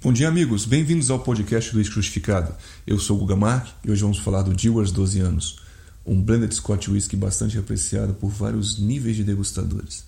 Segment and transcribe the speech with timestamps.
[0.00, 0.64] Bom dia, amigos.
[0.64, 2.54] Bem-vindos ao podcast do Crucificado.
[2.86, 5.58] Eu sou o Guga Mark e hoje vamos falar do Dewars 12 anos,
[6.06, 10.04] um blended Scotch Whisky bastante apreciado por vários níveis de degustadores.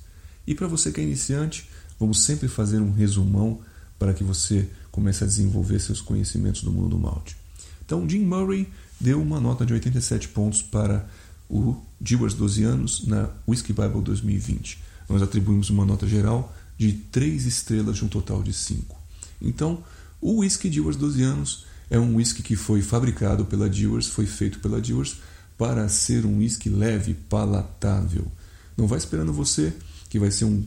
[0.47, 1.69] E para você que é iniciante,
[1.99, 3.63] vamos sempre fazer um resumão
[3.99, 7.37] para que você comece a desenvolver seus conhecimentos do mundo do malte.
[7.85, 8.69] Então, Jim Murray
[9.01, 11.05] deu uma nota de 87 pontos para
[11.49, 14.79] o Dewars 12 anos na Whisky Bible 2020.
[15.09, 19.00] Nós atribuímos uma nota geral de 3 estrelas de um total de 5.
[19.41, 19.83] Então,
[20.21, 24.61] o whisky Dewars 12 anos é um whisky que foi fabricado pela Dewars, foi feito
[24.61, 25.17] pela Dewars
[25.57, 28.31] para ser um whisky leve, palatável.
[28.77, 29.73] Não vai esperando você
[30.09, 30.65] que vai ser um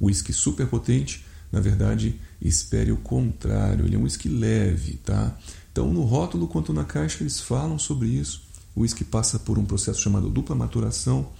[0.00, 1.24] whisky super potente.
[1.50, 3.86] Na verdade, espere o contrário.
[3.86, 5.36] Ele é um whisky leve, tá?
[5.72, 8.42] Então, no rótulo quanto na caixa eles falam sobre isso.
[8.74, 11.30] O whisky passa por um processo chamado dupla maturação,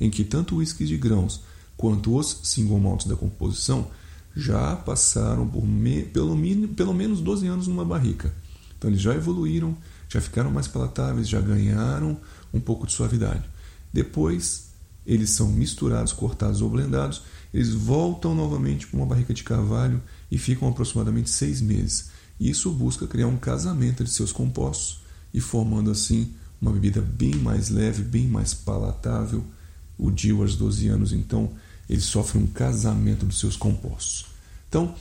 [0.00, 1.42] em que tanto o whisky de grãos
[1.76, 3.88] quanto os single malts da composição
[4.36, 6.36] já passaram por me, pelo,
[6.74, 8.32] pelo menos 12 anos numa barrica.
[8.76, 9.76] Então eles já evoluíram,
[10.08, 12.16] já ficaram mais palatáveis, já ganharam
[12.52, 13.44] um pouco de suavidade.
[13.92, 14.68] Depois
[15.06, 20.38] eles são misturados, cortados ou blendados, eles voltam novamente para uma barrica de carvalho e
[20.38, 22.10] ficam aproximadamente seis meses.
[22.40, 27.68] Isso busca criar um casamento de seus compostos e formando assim uma bebida bem mais
[27.68, 29.44] leve, bem mais palatável.
[29.96, 31.52] O Dewars 12 anos, então,
[31.88, 34.26] ele sofre um casamento dos seus compostos.
[34.68, 34.94] Então,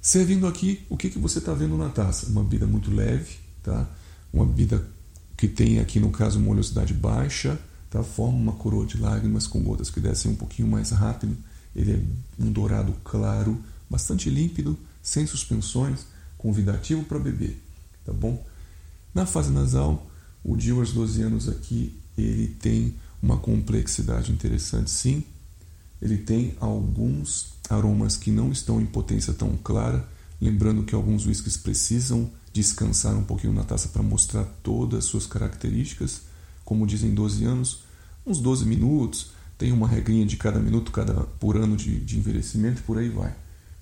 [0.00, 2.26] servindo aqui, o que, que você está vendo na taça?
[2.26, 3.88] Uma bebida muito leve, tá?
[4.32, 4.86] uma bebida
[5.36, 8.02] que tem aqui no caso uma oleosidade baixa, tá?
[8.02, 11.36] forma uma coroa de lágrimas com gotas que descem um pouquinho mais rápido.
[11.74, 16.00] Ele é um dourado claro, bastante límpido, sem suspensões,
[16.36, 17.60] convidativo para beber,
[18.04, 18.44] tá bom?
[19.14, 20.06] Na fase nasal,
[20.44, 25.24] o Dewars 12 anos aqui, ele tem uma complexidade interessante, sim,
[26.00, 30.08] ele tem alguns aromas que não estão em potência tão clara,
[30.40, 35.26] lembrando que alguns whiskies precisam descansar um pouquinho na taça para mostrar todas as suas
[35.26, 36.22] características,
[36.64, 37.82] como dizem 12 anos,
[38.26, 42.82] uns 12 minutos, tem uma regrinha de cada minuto cada, por ano de, de envelhecimento
[42.82, 43.34] por aí vai.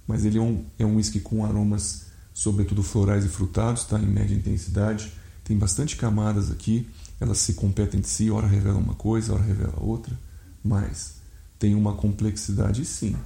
[0.07, 3.99] Mas ele é um, é um whisky com aromas, sobretudo florais e frutados, tá?
[3.99, 5.13] em média intensidade,
[5.45, 6.89] tem bastante camadas aqui,
[7.21, 10.19] elas se competem entre si, ora revela uma coisa, ora revela outra,
[10.63, 11.18] mas
[11.59, 13.17] tem uma complexidade sim.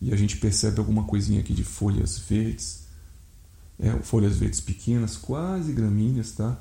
[0.00, 2.84] E a gente percebe alguma coisinha aqui de folhas verdes,
[3.78, 6.58] é, folhas verdes pequenas, quase gramíneas, tá?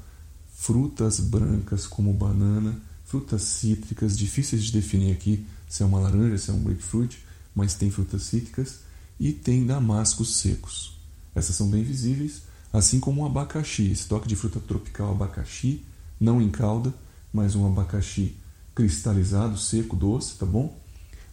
[0.54, 6.50] Frutas brancas como banana, frutas cítricas, difíceis de definir aqui se é uma laranja, se
[6.50, 8.80] é um grapefruit, mas tem frutas cítricas
[9.20, 10.98] e tem damascos secos.
[11.34, 15.84] Essas são bem visíveis, assim como o abacaxi, esse toque de fruta tropical abacaxi,
[16.20, 16.94] não em calda,
[17.34, 18.36] mas um abacaxi
[18.74, 20.78] cristalizado, seco, doce, tá bom?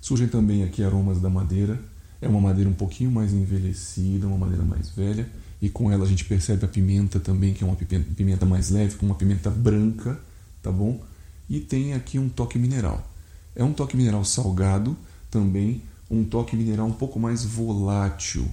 [0.03, 1.81] Surgem também aqui aromas da madeira.
[2.21, 5.31] É uma madeira um pouquinho mais envelhecida, uma madeira mais velha.
[5.61, 8.97] E com ela a gente percebe a pimenta também, que é uma pimenta mais leve,
[8.97, 10.21] com uma pimenta branca,
[10.61, 11.01] tá bom?
[11.49, 13.09] E tem aqui um toque mineral.
[13.55, 14.97] É um toque mineral salgado,
[15.31, 18.45] também um toque mineral um pouco mais volátil,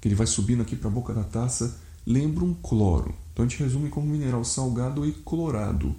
[0.00, 1.76] que ele vai subindo aqui para a boca da taça,
[2.06, 3.12] lembra um cloro.
[3.32, 5.96] Então a gente resume como mineral salgado e clorado.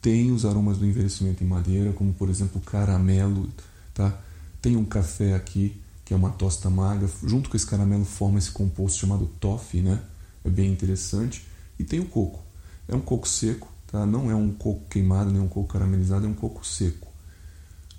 [0.00, 3.50] Tem os aromas do envelhecimento em madeira, como por exemplo caramelo,
[3.92, 4.18] tá?
[4.60, 8.50] Tem um café aqui, que é uma tosta magra, junto com esse caramelo forma esse
[8.50, 10.02] composto chamado toffee, né?
[10.44, 11.46] É bem interessante.
[11.78, 12.42] E tem o coco.
[12.86, 14.04] É um coco seco, tá?
[14.04, 17.08] Não é um coco queimado, nem um coco caramelizado, é um coco seco.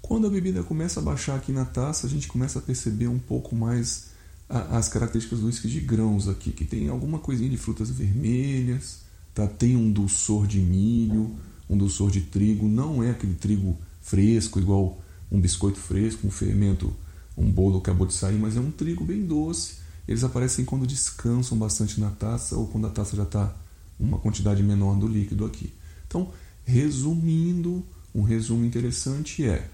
[0.01, 3.19] Quando a bebida começa a baixar aqui na taça, a gente começa a perceber um
[3.19, 4.11] pouco mais
[4.49, 8.99] as características do whisky de grãos aqui, que tem alguma coisinha de frutas vermelhas,
[9.33, 9.47] tá?
[9.47, 11.33] Tem um dulçor de milho,
[11.69, 16.93] um dulçor de trigo, não é aquele trigo fresco igual um biscoito fresco, um fermento,
[17.37, 19.75] um bolo que acabou de sair, mas é um trigo bem doce.
[20.07, 23.55] Eles aparecem quando descansam bastante na taça ou quando a taça já está
[23.99, 25.71] uma quantidade menor do líquido aqui.
[26.07, 26.31] Então,
[26.65, 29.69] resumindo, um resumo interessante é: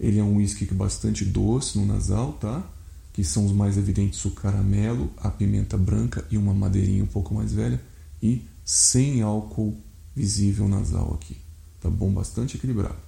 [0.00, 2.68] ele é um whisky bastante doce no nasal, tá?
[3.12, 7.34] Que são os mais evidentes o caramelo, a pimenta branca e uma madeirinha um pouco
[7.34, 7.80] mais velha
[8.22, 9.76] e sem álcool
[10.14, 11.36] visível nasal aqui,
[11.80, 12.10] tá bom?
[12.10, 12.98] Bastante equilibrado.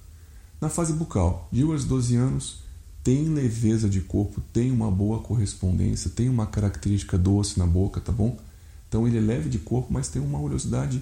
[0.61, 2.59] Na fase bucal, Dewars 12 anos
[3.03, 8.11] tem leveza de corpo, tem uma boa correspondência, tem uma característica doce na boca, tá
[8.11, 8.37] bom?
[8.87, 11.01] Então ele é leve de corpo, mas tem uma oleosidade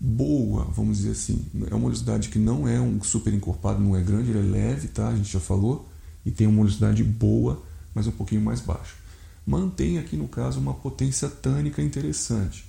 [0.00, 1.44] boa, vamos dizer assim.
[1.70, 4.88] É uma oleosidade que não é um super encorpado, não é grande, ele é leve,
[4.88, 5.08] tá?
[5.08, 5.86] A gente já falou.
[6.24, 7.62] E tem uma oleosidade boa,
[7.94, 8.94] mas um pouquinho mais baixa.
[9.46, 12.64] Mantém aqui no caso uma potência tânica interessante.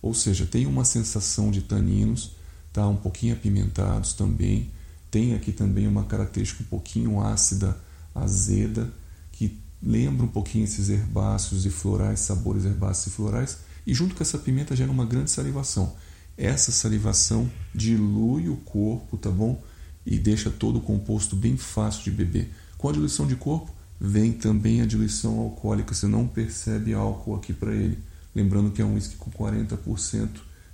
[0.00, 2.36] Ou seja, tem uma sensação de taninos,
[2.72, 2.86] tá?
[2.86, 4.70] Um pouquinho apimentados também
[5.10, 7.76] tem aqui também uma característica um pouquinho ácida,
[8.14, 8.92] azeda,
[9.32, 14.22] que lembra um pouquinho esses herbáceos e florais, sabores herbáceos e florais, E junto com
[14.22, 15.94] essa pimenta gera uma grande salivação.
[16.36, 19.62] Essa salivação dilui o corpo, tá bom?
[20.04, 22.52] E deixa todo o composto bem fácil de beber.
[22.76, 25.94] Com a diluição de corpo, vem também a diluição alcoólica.
[25.94, 27.98] Você não percebe álcool aqui para ele.
[28.34, 30.28] Lembrando que é um whisky com 40%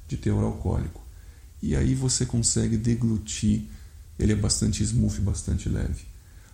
[0.09, 1.01] de teor alcoólico.
[1.63, 3.65] E aí você consegue deglutir.
[4.19, 6.05] Ele é bastante smooth, bastante leve.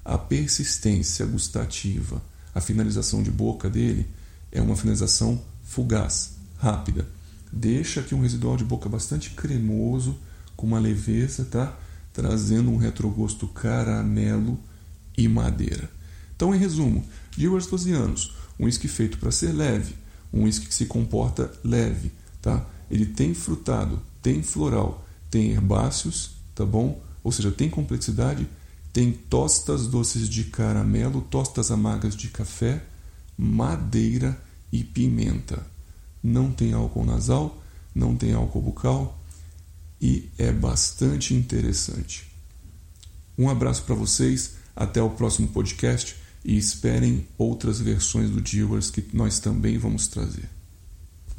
[0.05, 2.23] A persistência gustativa,
[2.55, 4.07] a finalização de boca dele
[4.51, 7.07] é uma finalização fugaz, rápida.
[7.53, 10.19] Deixa aqui um residual de boca bastante cremoso,
[10.57, 11.77] com uma leveza, tá?
[12.13, 14.59] Trazendo um retrogosto caramelo
[15.17, 15.91] e madeira.
[16.35, 17.05] Então, em resumo,
[17.37, 19.95] Dewars 12 anos, um whisky feito para ser leve,
[20.33, 22.67] um whisky que se comporta leve, tá?
[22.91, 27.01] Ele tem frutado, tem floral, tem herbáceos, tá bom?
[27.29, 28.49] Ou seja, tem complexidade,
[28.91, 32.83] tem tostas doces de caramelo, tostas amargas de café,
[33.37, 34.43] madeira
[34.73, 35.63] e pimenta.
[36.23, 37.63] Não tem álcool nasal,
[37.95, 39.23] não tem álcool bucal
[40.01, 42.27] e é bastante interessante.
[43.37, 49.05] Um abraço para vocês, até o próximo podcast e esperem outras versões do Dewars que
[49.13, 50.49] nós também vamos trazer.